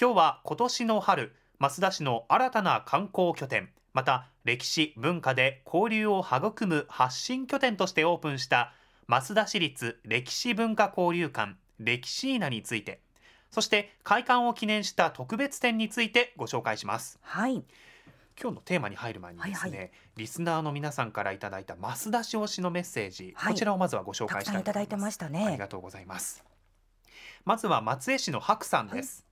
[0.00, 8.72] 今日は今年の春増田市の新たな観光拠点また歴史文化で交流を育む発信拠点としてオープンした
[9.08, 13.00] 増田市立歴史文化交流館歴史ーナについて
[13.50, 17.64] そして開館を記念した特別展についてご紹介しますはい。
[18.40, 25.44] 今日のテーマに入る前にですね、はいはリスナーの皆さんからいただいた増田市推しのメッセージ、はいこちらをまずはご紹介したいと思いますさんいただいてましたね。
[25.44, 26.44] ありがとうございます。
[27.44, 29.27] まずは松江市の白さんです。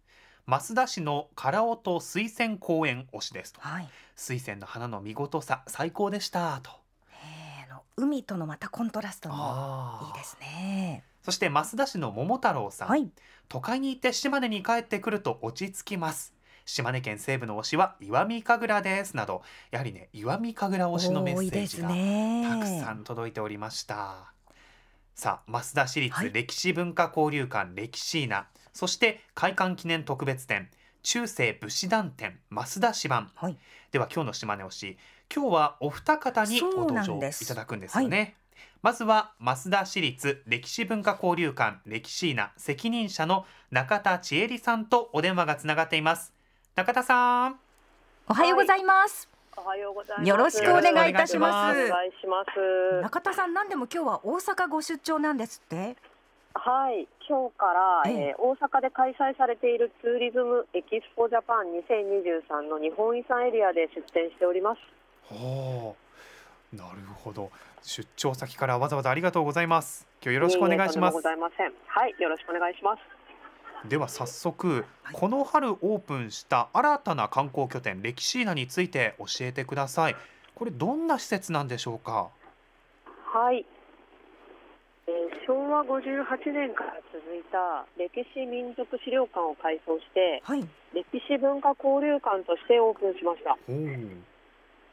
[0.46, 3.60] 増田市の唐尾と水仙公園推しですと。
[3.60, 3.88] はい。
[4.14, 6.70] 水仙の花の見事さ最高でしたと。
[7.10, 11.02] えーあの海とのまたコントラストもいいですね。
[11.22, 13.10] そして増田市の桃太郎さん、はい。
[13.48, 16.32] 都会に行って島根に帰ってくると落ち着きます。
[16.64, 22.46] 島根県西部の推しは石見神楽ですなどやはりね石見神楽推しのメッセージがね。
[22.48, 24.32] たくさん届いておりました。
[25.16, 30.68] さあ、増田市はい立歴史文化交流館歴史ーナ、そして開館記念特別展、
[31.02, 33.30] 中世武士団展増田市版。
[33.34, 33.56] はい。
[33.90, 34.98] では今日の島根推し、
[35.34, 38.36] 今日はお二方にご登場いただくんですよね。
[38.82, 46.34] まずは増田市立歴史文化交流館歴史ーナ責任者の中田千恵里さんとお電話がつながっています。
[46.74, 47.58] 中田さん。
[48.28, 49.26] おはようございます。
[49.56, 50.28] おはようございます。
[50.28, 53.00] よろしくお願いいたしますお願いします。
[53.00, 55.96] 中田さん、なんでも今日は大阪ご出張なんですって？
[56.58, 64.80] はい、今日から、えええー大阪で開催されているツーリズムエキスポジャパン2023の日本遺産エリアで出展しております。
[65.24, 65.94] ほ
[66.72, 67.50] うなるほど
[67.82, 71.72] 出張先からわざわざありがとうございます今日よろしくお願いしますええとんでもございません。
[71.86, 73.88] はい、よろしくお願いします。
[73.88, 74.68] では早速、
[75.02, 80.16] はいこの春オープンした新たな観光拠点歴史ーナについて教えてください
[80.56, 82.30] これどんな施設なんでしょうか？
[83.32, 83.64] はい。
[85.06, 90.66] えー昭和58年から続いた歴史民族資料館を改装してはい。
[90.90, 93.54] 歴史文化交流館としてオープンしました。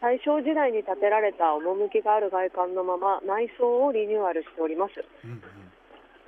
[0.02, 5.02] 大正時代に建てられた趣がある外観のまま内装をリニューアルしております。
[5.26, 5.42] うんうん。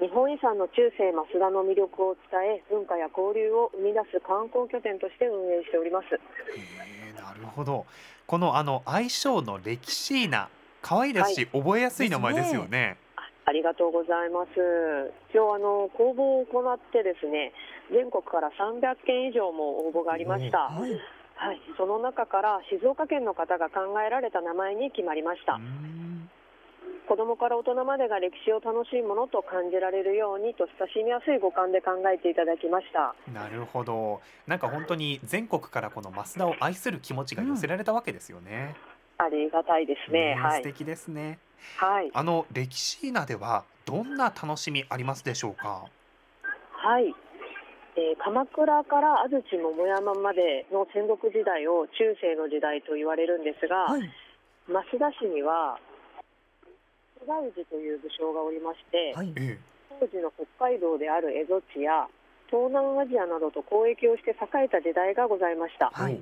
[0.07, 6.16] 日本遺産の中世増田の魅力を伝え文化や交流を生み出す観光拠点として運営しております。
[6.16, 7.85] へえなるほど。
[8.25, 10.50] このあの愛称の歴史ーナ
[10.81, 12.97] 可愛いですし、覚えやすい名前ですよね
[13.45, 14.50] ありがとうございます。
[15.29, 17.53] 一応あの公募を行ってですね
[17.91, 20.69] 全国から300件以上も応募がありました。
[20.69, 20.91] はい。
[21.35, 25.59] はい、その中から静岡県の方が考えられた名前に決まりました。
[27.07, 33.13] 子供から大人までが歴史を楽しいものと感じられるようにと親しみやすい五感で考えていただきました。
[33.31, 34.22] なるほど。
[34.47, 38.75] なんか本当に全国からこの増田を愛する気持ちが寄せられたわけですよね、
[39.17, 40.35] ありがたいですね。
[40.35, 40.63] はい。
[40.63, 41.38] 素敵ですね
[41.78, 42.12] はい。
[42.14, 45.86] あの歴史ーナではどんな楽しみありますでしょうか？
[46.72, 47.14] はい。
[47.98, 54.02] えー鎌倉から安土桃山までの戦国時代を中世の時代と言われるんですが、はい。
[54.68, 55.78] 増田市には
[57.20, 59.31] 津田氏という武将がおりまして、はい。
[59.36, 59.59] え
[60.00, 62.08] 当時の北海道である蝦夷地や
[62.48, 65.90] 東南アジアなどと交易をして栄えた時代がございました。
[65.90, 66.22] はい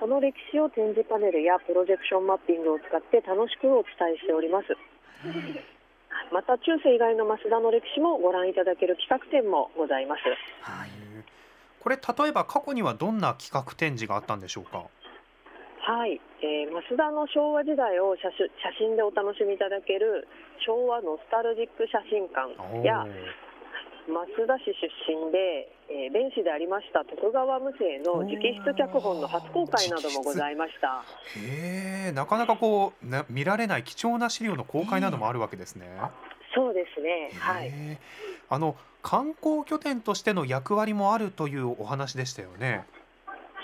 [0.00, 4.74] その歴史を展示パネルやプロジェクションマッピングを使って楽しくお伝えしております。
[6.32, 10.22] また中世以外の増田の歴史もご覧いただける企画展もございます。
[10.62, 10.90] はい。
[11.18, 11.22] え
[11.80, 14.84] これ例えば過去にはどんな企画展示があったんでしょうか？
[15.80, 20.28] はい、えー、増田の昭和時代を写真写真でお楽しみいただける
[20.64, 22.52] 昭和ノスタルジック写真館
[22.86, 23.06] や
[24.10, 31.04] 増田市出身で、えー、弁士でありました徳川無生の直筆脚本の初公開などもございました。
[31.38, 35.86] へえなかなかこうな見られない貴重な資料の公開などもあるわけですね。
[36.54, 37.30] そうですね。
[37.38, 37.70] はい。
[38.48, 42.84] あの観光拠点としての役割もあるというお話でしたよね。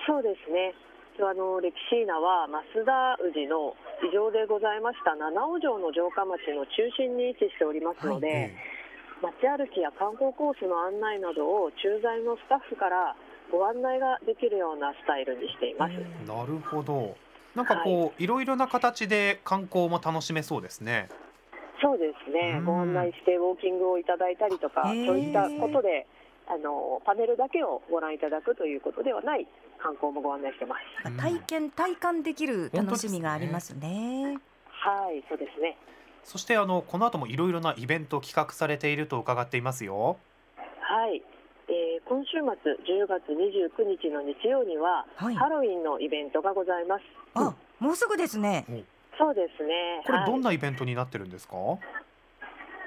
[0.06, 0.74] そうですね。
[1.18, 3.74] あの歴史ーナは増田氏の
[4.04, 8.56] 地上でございました七尾城の城下町の中心に位置しておりますので、え
[9.22, 13.16] 街歩きや観光コースの案内などを駐在のスタッフから
[13.50, 15.94] ご案内ができるようなスタイルにしています。
[15.94, 17.16] えなるほど。
[17.54, 21.08] なんかこう、い、ろいろな形で観光も楽しめそうですね。
[21.80, 22.64] そうですねうん。
[22.64, 26.06] ご案内してウォーキングをいただいたりとか、そういったことで。
[26.48, 29.46] あのパネルだけをご覧いただくということではない
[29.82, 31.08] 観光もご案内してます。
[31.08, 34.38] うん体験体感できる楽しみがありますね。
[34.70, 35.76] はい、そうですね。
[36.26, 40.18] そしてあのこの後もいろいろなイベント企画されていると伺っていますよ。
[40.80, 41.22] はい、
[41.68, 47.02] えー今週末10月29日の日曜には、はいハロウィンのイベントがございます。
[47.34, 48.64] あ、もうすぐですね。
[49.18, 50.02] そうですね。
[50.04, 51.54] これどんはいなイベントになってるんですか？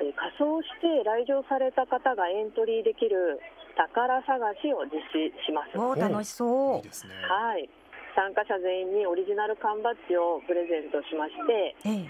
[0.02, 3.40] えー仮装して来場された方がエントリーできる
[3.76, 5.78] 宝探しを実施します。
[5.80, 6.92] おー楽しそいいうで。
[6.94, 7.70] すねはい。
[8.16, 12.08] 参加者全員にオリジナル缶バッジをプレゼントしまして、ええ。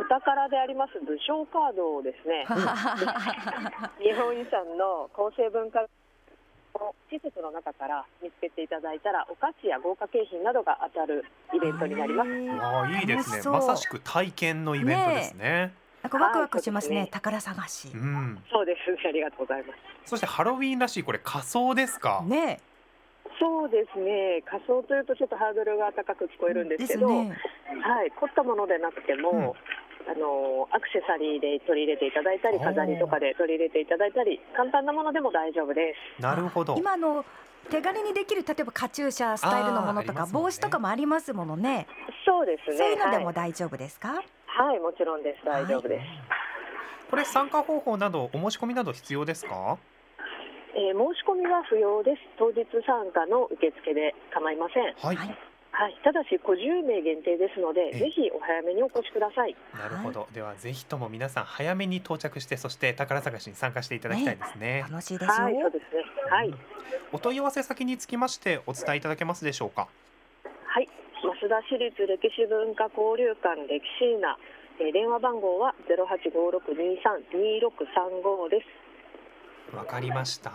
[0.00, 2.46] お宝であります武将カードをですね、
[4.00, 5.82] 日本遺産の構成文化
[6.74, 12.30] の施設の中から見つけていただいたら、お菓子や豪華景品などが当たるイベントになります。
[12.30, 16.96] わあいいですねまさしく体験のイベントですねなんかワクワクしますね。
[17.00, 17.96] はい宝探しう。
[17.98, 19.78] んそうですね、ありがとうございます。
[20.06, 22.60] そしてハロウィンらしいこれ仮装ですか、ね
[23.38, 27.36] そうですね、仮装というとちょっとハードルが高く聞こえるんですけど、ね。
[27.80, 29.56] はい、凝ったものでなくても、
[30.08, 36.22] あのアクセサリーで取り入れていただいたり、飾りとかで取り入れていただいたり、簡単なものでも大丈夫です。
[36.22, 37.24] なるほど今の
[37.68, 41.86] 手軽にできる例えばカチューシャスタイルのものとかね帽子とかもありますものね。
[42.24, 42.76] そうですね。
[42.78, 44.22] そういうのではいも大丈夫ですか？
[44.46, 45.44] はい、もちろんです。
[45.44, 46.06] 大丈夫です。
[47.10, 49.76] これ参加方法などお申し込みなど必要ですか？
[50.74, 52.22] えー申し込みは不要です。
[52.38, 54.94] 当日参加の受付で構いません。
[54.96, 55.16] はい、
[55.72, 55.92] はい。
[55.92, 59.56] はい、ただし50名限定ですので、えぜひお早めにお越しください。
[59.78, 64.84] なるほど、ではぜひとも皆さん早めに到着してそして宝探しに参加していただきたいですね。
[64.90, 65.44] 楽しいですよ。
[65.44, 66.04] はい、そうですね。
[66.28, 66.54] はい、
[67.12, 69.88] お問い合わせ先につきましてお伝えいただけますでしょうか？
[70.66, 70.88] はい、
[71.22, 74.36] 増田市立歴史文化交流館歴史な、
[74.80, 78.66] えー電話番号は0856232635です。
[79.76, 80.52] わかりました。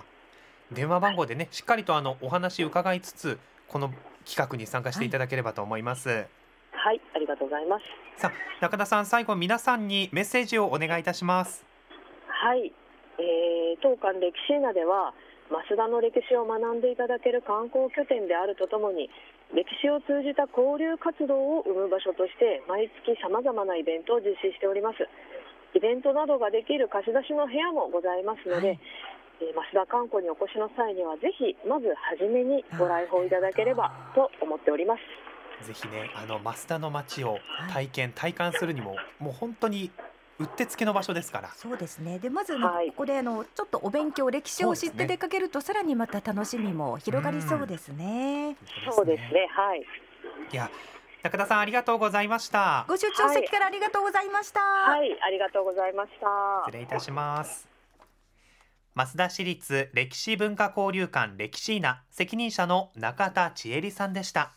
[0.72, 3.92] 電話番号でねしっかりとあのお話伺いつつこの
[4.26, 6.10] 企画に参加していただければと思います、
[6.72, 7.86] はい、ありがとうございます。
[8.18, 8.32] さあ
[8.62, 11.66] 中田さん最後皆さんにメッセージをお願いいたします。
[12.28, 12.72] はい、
[13.18, 15.14] えー、当館歴史なでは
[15.50, 19.10] 増田の歴史を学んでいただける観光拠点であるとともに
[19.54, 25.08] 歴史を通じた交流活動を生む場所として毎月さまざまなイベントを実施しております。
[25.76, 28.80] イベントなどができる貸し出しの部屋もございますので、はい。
[28.80, 31.88] えー増田観光にお越しの際にはぜひまず
[32.18, 35.02] 初めにご来訪いただければと思っております。
[35.68, 37.40] ぜひねあの増田の街を
[37.72, 39.92] 体験体感するにももう本当に
[40.38, 41.50] うってつけの場所ですから。
[41.56, 42.20] そうですね。
[42.20, 42.90] でまずね、はい。
[42.90, 48.58] ここであのちょっとお勉強歴史を知って出かけるとさらにまた楽しみも広がりそうですね。
[48.92, 49.48] そうですね。
[49.50, 49.86] はい。
[50.52, 50.70] いや
[51.24, 52.86] 中田さんありがとうございました。
[52.88, 54.60] ご出張席からありがとうございました。
[54.60, 55.18] はい。
[55.22, 56.28] ありがとうございました。
[56.66, 57.75] 失礼いたします
[58.96, 64.54] 増田市立歴史文化交流館歴史な責任者の中田千恵里さんでした。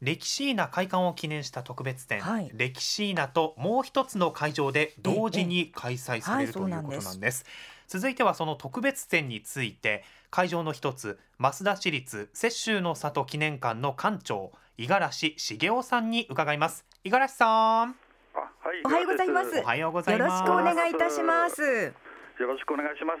[0.00, 2.50] 歴史な開館を記念した特別展、はい。
[2.54, 7.08] 歴史なともう一つの会場で同時に開催される、はいということなんです。
[7.08, 7.44] なんです。
[7.88, 16.86] 続いてはその特別展について会場の一つ増田市立雪舟の里記念館の館長五十嵐茂雄さんに伺います。
[17.04, 17.96] 五十嵐さん。
[18.32, 19.60] あはい、おはようございます。
[19.60, 22.09] おはようございよろますしくお願いいたします。
[22.40, 23.12] よろしくお願いしま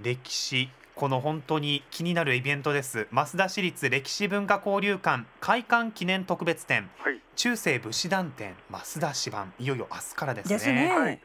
[0.00, 3.08] 歴史この本当に気になるイベントです。
[3.10, 6.88] 増田市立歴史文化交流館開館記念特別展。
[7.02, 9.52] はい、中世武士団展増田市版。
[9.58, 10.54] いよいよ明日からですね。
[10.54, 10.86] ですね。
[10.94, 11.20] はい。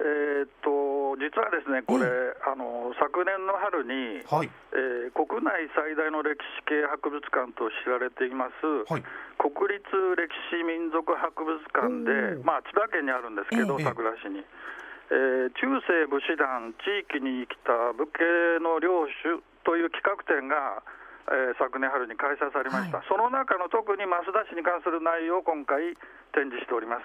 [0.00, 0.74] えーっと
[1.20, 4.50] 実はですね、これ、えあの昨年の春に、はい。
[4.72, 9.04] えー国内最大の歴史系博物館と知られています、はい。
[9.36, 9.84] 国立
[10.16, 14.44] 歴史民族博物館で、まあ、千葉県にあるんですけど、ええ佐倉市に、えー
[15.08, 20.82] 中世武士団、地域に生きた武家の領主という企画展が、
[21.28, 25.96] えー昨年春に開催されました、はいその中の特に増田市に関する内容を今回、
[26.32, 27.04] 展示しております。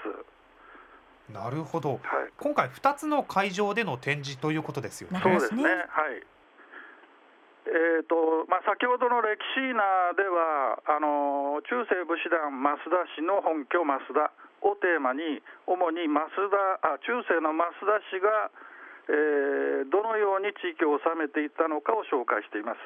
[1.31, 1.99] なるほどはい
[2.37, 5.63] 今回2つの会場での展示ということですよねなそうですね。
[5.63, 6.25] ねはい。
[7.67, 14.31] えーとまあ、先ほどの歴史ナではあの中世武士団増田氏の本拠増田
[14.63, 18.51] をテーマに主に増田あ中世の増田氏が、
[19.11, 22.83] えーどのように地域を治めていったのかを紹介しています。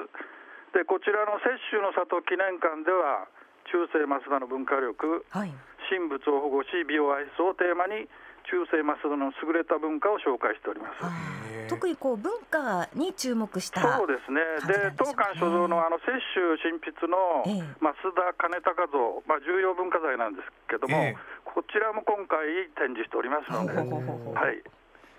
[0.72, 3.28] でこちらの雪舟の里記念館では
[3.70, 5.54] 中世増田の文化力はい。
[5.90, 8.08] 神仏を保護し美を愛すをテーマに
[8.50, 11.06] 中世増田の優れた文化を紹介しております。
[11.06, 11.33] あへーー
[11.68, 13.98] 特にこう文化に注目した。
[13.98, 17.76] そうですね、で当館所蔵のあの雪舟神筆のええ。
[17.82, 21.18] 増田金高像、まあ、重要文化財なんですけども、ええ。
[21.46, 24.64] こちらも今回展示しておりますので、はい、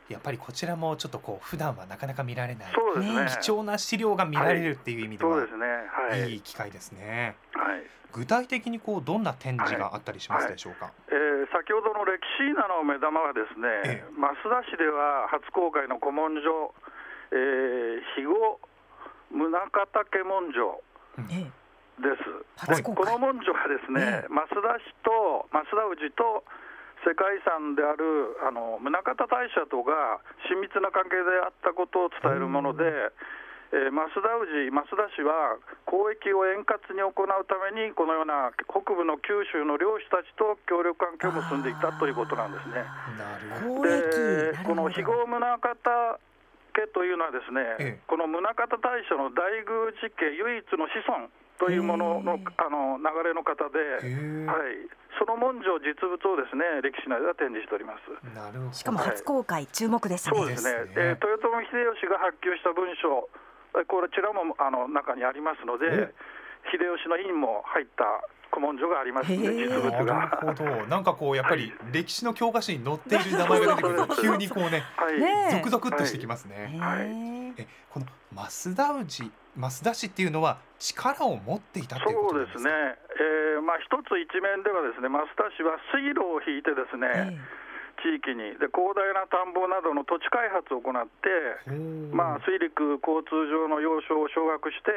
[0.08, 3.24] やっぱりこちらもちょっとこう普段はなかなか見られないそうですね。
[3.24, 5.66] ね貴重な資料が見られるっていう意味では、そうですね、
[6.10, 7.36] はい、いい機会ですね。
[7.52, 7.82] はい。
[8.12, 11.33] 具体的にこうどんな展示があったりしますでしょうか、えー
[11.64, 14.12] 先ほどの歴史なの目玉はですね、ええ。
[14.12, 16.76] 増田市では初公開の古文書、
[17.32, 18.60] えー、肥後
[19.32, 20.84] 宗像家文書
[21.24, 22.28] ええです。
[22.68, 23.16] 初公開。
[23.16, 26.44] この文書はですね、え増田市と増田氏と
[27.00, 32.84] 世界遺産であるあの宗像大社とが親密な関係であったことを伝えるもので、
[33.74, 35.58] えー、増田氏、増田氏は
[35.90, 42.86] 交易を円滑に行うために、このような北部の九州の漁師たちと協力関係を結んでいたということなんですね。
[43.82, 46.22] でこの肥後宗像
[46.74, 51.26] 家というのはですね、ええ、この宗像大社の大宮寺家唯一の子孫
[51.58, 53.78] というもののあの流れの方で、
[54.46, 54.86] はい、
[55.18, 58.10] その文書実物をですね歴史内では展示しております。
[58.34, 60.38] なるほどしかも初公開、はい、注目ですね。
[60.38, 60.70] そうですね。
[60.94, 63.30] えー、豊臣秀吉が発給した文書
[63.82, 66.14] こちらもあの中にありますので、
[66.70, 68.04] 秀吉の印も入った
[68.54, 70.14] 古文書がありますので、実物が。
[70.14, 76.78] なるほど、 なんかこうやっぱり歴史の教科書に載っている名前が出てくると、急にこうね、はい、続々としてきますね。
[76.78, 82.70] はい、えこの増田氏、増田氏っていうのは力を持っていたそうですね。
[82.70, 87.08] えー、まあ一つ一面ではですね、増田氏は水路を引いてですね。
[87.12, 87.63] えー
[88.04, 88.52] 地域に。
[88.60, 91.64] で広大な田んぼなどの土地開発を行って、
[92.12, 94.92] まあ、水陸交通上の要所を掌握して、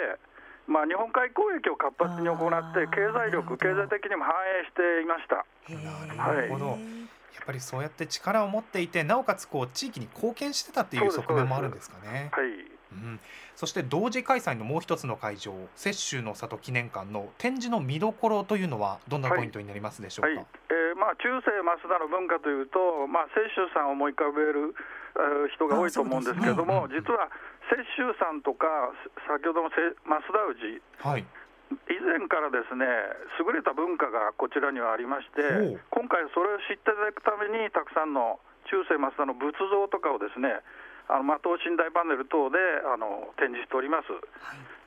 [0.67, 5.47] まあ、日本海交易を活発に行って経済力経済的にも反映していました。
[5.71, 7.07] なるほど、はい。
[7.33, 11.89] やっぱりそうやって力を持っていてなおかつこう地域に貢献してたっていう側面もあるんです。
[11.89, 12.29] かね。
[12.33, 12.45] はい。
[12.45, 12.76] うん、
[13.55, 20.37] そして同時開催のもう一つの会場雪舟の里記念館の展示の見どころというのはどんなポイントになりますでしょうか、はい。
[20.37, 24.75] はい、えー、まあ、中世増田の文化というと、まあ、雪舟さんを思い浮かべる
[25.53, 27.29] 人が多いと思うんですけれども、ね、実は
[27.71, 28.67] 雪舟さんとか
[29.25, 30.21] 先ほどの増田
[30.55, 31.25] 氏、はい、
[31.89, 32.85] 以前からですね
[33.41, 38.39] 優れた文化がこちらにはありまして、今回、それを知っていただくために、たくさんの
[38.69, 40.61] 中世増田の仏像とかをですね
[41.09, 44.21] あのまあ、等身大パネル等であの展示しております、はい、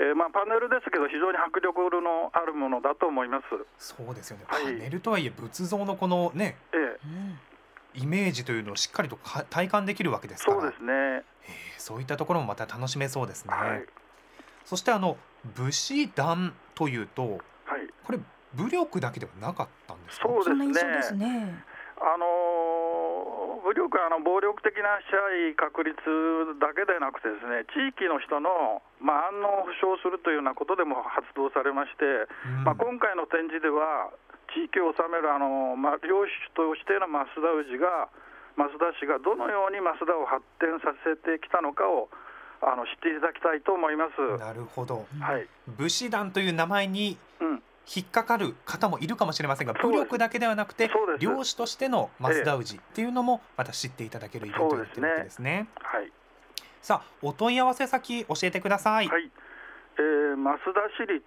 [0.00, 3.44] えー、まあ、パネルですけど、非常に迫力のあるものだと思います。
[3.78, 6.98] そうですよね、はい、パネルとはいえ、仏像のこのね、え
[7.96, 11.22] え、イメージというのをしっかりとか体感できるわけですから、そうですね、えー、
[11.78, 13.54] そういったところもまた楽しめそうですね。
[13.54, 13.86] はい、
[14.64, 15.16] そしてあの
[15.56, 17.22] 武士団というと、
[17.64, 18.18] はい、これ
[18.54, 20.28] 武力だけではなかったんですか？
[20.28, 21.64] そうですね。
[22.02, 22.24] あの
[23.70, 25.94] 武力あの暴力的な支配確立
[26.58, 34.10] だけでなくてですね地域の人の、まあ、安穏を保障するというようなことでも発動されまして、うん、まあ、今回の展示では
[34.50, 38.10] 地域を治めるあの、まあ、領主としての増田氏が
[38.58, 42.10] 増田氏がどのように増田を発展させてきたのかを
[42.66, 44.18] あの知っていただきたいと思います。
[44.42, 45.06] なるほど。
[45.22, 45.46] はい。
[45.78, 47.62] 武士団という名前に、うん
[47.94, 55.68] 引っかかる方もいるかもしれませんが武力だけではなくて漁師としての増田氏っていうのもまた知っていただけるイベントになってるわけですね。
[55.74, 56.12] はい、
[56.80, 59.08] さあお問い合わせ先教えてください。
[59.08, 59.30] はい、
[59.98, 61.22] えー、増田市立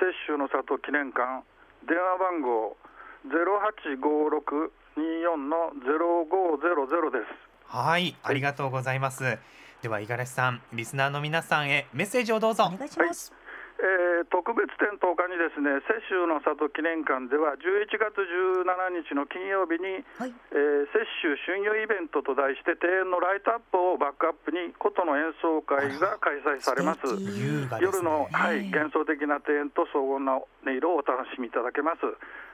[0.00, 1.44] 雪舟の里記念館
[1.88, 2.76] 電話番号
[3.24, 7.24] ゼロ八五六二四のゼロ五ゼロゼロです。
[7.66, 9.38] はい、ありがとうございます。
[9.80, 12.70] では五十嵐さん、リスナーの皆さんへメッセージをどうぞ。
[12.72, 13.32] お願いします。
[13.32, 13.41] はい
[13.82, 18.62] えー、特別展10日にですね雪舟の里記念館では11月17
[19.02, 32.06] 日の金曜日に、はい、えー、雪舟春遊イベントと題して庭園のライトアップをバックアップに琴の演奏会が開催されます、ね、夜の、はい、幻想的な庭園と荘厳な音色をお楽しみいただけます。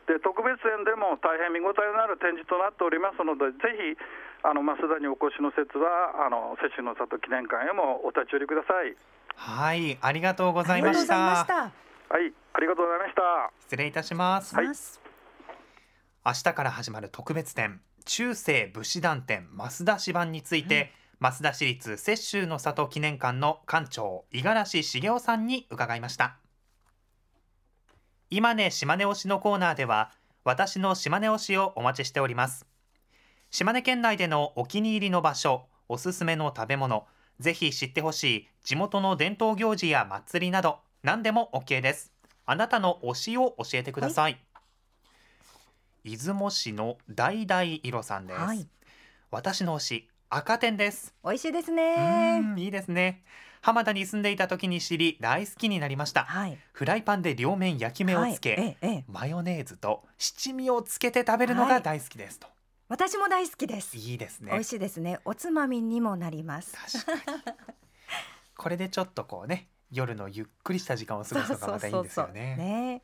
[0.08, 3.92] で特別展でも大変見応えのある展示となっておりますのでぜひ
[4.40, 8.96] あの増田にお越しの説はあの雪舟の里記念館へもお立ち寄りください
[9.40, 11.14] はいありがとうございました。
[11.14, 11.72] はい
[12.52, 13.22] ありがとうございました。
[13.60, 26.36] 失礼いたします、はい、明日から始まる特別展中世武士団展増田市版について、うん、増田市立雪舟の里記念館の館長五十嵐茂雄さんに伺いました。
[28.30, 30.10] 今ね島根推しのコーナーでは
[30.42, 32.66] 私の島根推しをお待ちしております。
[33.50, 37.06] 島根県内でのお気に入りの場所おすすめの食べ物
[37.40, 42.12] ぜひ知ってほしい地元の伝統行事や祭りなど何でも OK です。
[42.46, 44.38] あなたの推しを教えてください、は
[46.04, 48.66] い、出雲市の大々色さんです、はい、
[49.30, 51.14] 私の推し赤点です。
[51.24, 52.54] 美味しいですね。
[52.56, 53.22] いいですね。
[53.60, 62.46] 浜田に住んでいた時に知り大好きになりました、はい、フライパンで両面焼き目をつけ、ええ、マヨネーズと七味をつけて食べるのが大好きですと、
[62.88, 63.96] 私も大好きです。
[63.96, 64.50] いいですね。
[64.50, 65.18] 美味しいですね。
[65.26, 66.74] おつまみにもなります。
[68.56, 72.56] これでちょっとこうね夜のゆっくりした時間を過ごすのがまたいいんですよね。
[72.56, 73.02] ね。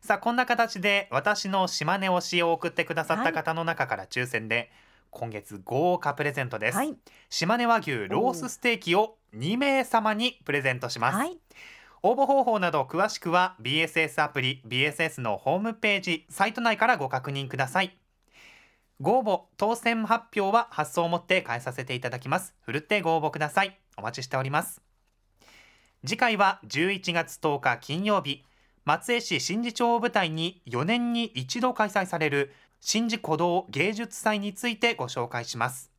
[0.00, 4.70] さあこんな形で私の島根推しを送ってくださった方の中から抽選で、はい、
[5.10, 6.96] 今月豪華プレゼントです、はい、
[7.30, 11.36] 島根和牛ロースステーキを2名様にプレゼントします、はい、
[12.02, 17.98] 応募方法など詳しくは BSS アプリ BSS のホームページサイト内からご確認ください
[19.00, 22.54] ご応募当選発表は発送をもって返させていただきます。
[22.62, 23.78] ふるってご応募ください。
[23.96, 24.82] お待ちしております。
[26.04, 28.44] 次回は11月10日金曜日
[28.84, 35.92] 松江市新地町を舞台に4年に一度開催される新事鼓動芸術祭についてご紹介します。